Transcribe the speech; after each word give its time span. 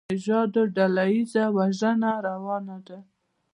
هلته 0.03 0.07
د 0.07 0.07
روس 0.11 0.21
نژادو 0.21 0.61
ډله 0.75 1.03
ایزه 1.13 1.43
وژنه 1.57 2.11
روانه 2.27 2.77
ده. 2.87 2.99